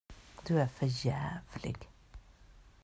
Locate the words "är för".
0.59-1.05